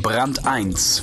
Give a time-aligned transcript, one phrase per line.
[0.00, 1.02] Brand 1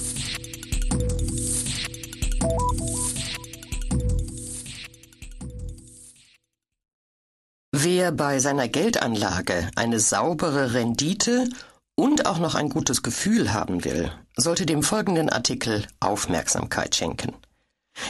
[7.73, 11.49] Wer bei seiner Geldanlage eine saubere Rendite
[11.95, 17.33] und auch noch ein gutes Gefühl haben will, sollte dem folgenden Artikel Aufmerksamkeit schenken.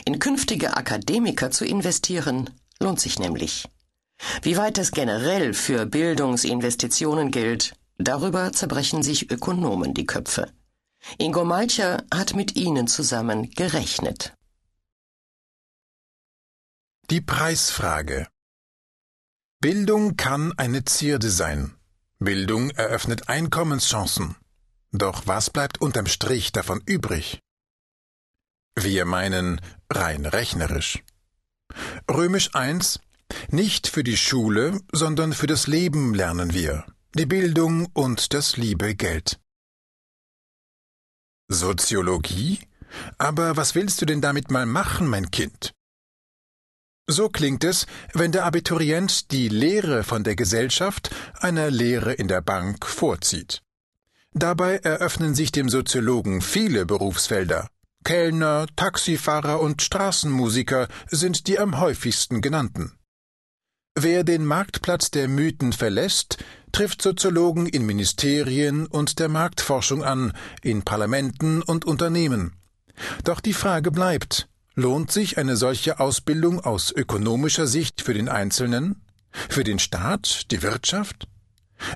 [0.06, 3.68] In künftige Akademiker zu investieren, lohnt sich nämlich.
[4.44, 10.52] Wie weit es generell für Bildungsinvestitionen gilt, darüber zerbrechen sich Ökonomen die Köpfe.
[11.18, 14.34] Ingo Malcher hat mit ihnen zusammen gerechnet.
[17.10, 18.28] Die Preisfrage
[19.62, 21.76] Bildung kann eine Zierde sein.
[22.20, 24.36] Bildung eröffnet Einkommenschancen.
[24.92, 27.40] Doch was bleibt unterm Strich davon übrig?
[28.76, 31.04] Wir meinen rein rechnerisch.
[32.10, 33.00] Römisch 1
[33.50, 38.96] Nicht für die Schule, sondern für das Leben lernen wir, die Bildung und das liebe
[38.96, 39.40] Geld.
[41.48, 42.60] Soziologie?
[43.18, 45.74] Aber was willst du denn damit mal machen, mein Kind?
[47.08, 52.42] So klingt es, wenn der Abiturient die Lehre von der Gesellschaft einer Lehre in der
[52.42, 53.62] Bank vorzieht.
[54.34, 57.70] Dabei eröffnen sich dem Soziologen viele Berufsfelder.
[58.04, 62.98] Kellner, Taxifahrer und Straßenmusiker sind die am häufigsten genannten.
[63.96, 66.44] Wer den Marktplatz der Mythen verlässt,
[66.76, 72.56] trifft Soziologen in Ministerien und der Marktforschung an, in Parlamenten und Unternehmen.
[73.24, 79.02] Doch die Frage bleibt, Lohnt sich eine solche Ausbildung aus ökonomischer Sicht für den Einzelnen,
[79.32, 81.30] für den Staat, die Wirtschaft?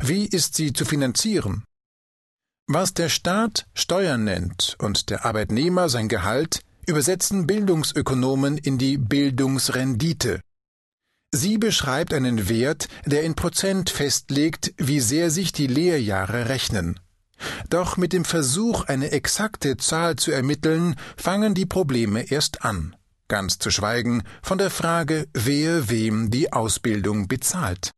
[0.01, 1.65] Wie ist sie zu finanzieren?
[2.67, 10.39] Was der Staat Steuern nennt und der Arbeitnehmer sein Gehalt, übersetzen Bildungsökonomen in die Bildungsrendite.
[11.31, 16.99] Sie beschreibt einen Wert, der in Prozent festlegt, wie sehr sich die Lehrjahre rechnen.
[17.69, 22.95] Doch mit dem Versuch, eine exakte Zahl zu ermitteln, fangen die Probleme erst an,
[23.27, 27.91] ganz zu schweigen von der Frage, wer wem die Ausbildung bezahlt.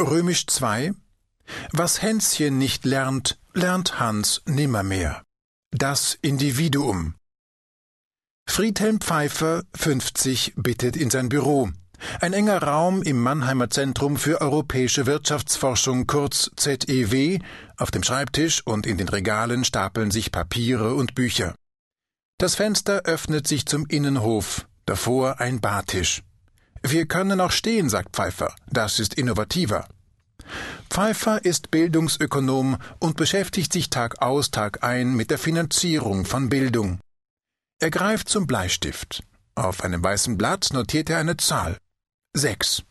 [0.00, 0.92] Römisch 2
[1.72, 5.24] Was Hänschen nicht lernt, lernt Hans nimmermehr.
[5.72, 7.17] Das Individuum.
[8.48, 11.70] Friedhelm Pfeiffer, 50, bittet in sein Büro.
[12.20, 17.38] Ein enger Raum im Mannheimer Zentrum für europäische Wirtschaftsforschung kurz ZEW,
[17.76, 21.54] auf dem Schreibtisch und in den Regalen stapeln sich Papiere und Bücher.
[22.38, 26.22] Das Fenster öffnet sich zum Innenhof, davor ein Bartisch.
[26.82, 29.86] Wir können auch stehen, sagt Pfeiffer, das ist innovativer.
[30.90, 36.98] Pfeiffer ist Bildungsökonom und beschäftigt sich Tag aus, Tag ein mit der Finanzierung von Bildung.
[37.80, 39.22] Er greift zum Bleistift.
[39.54, 41.78] Auf einem weißen Blatt notiert er eine Zahl.
[42.34, 42.82] Sechs.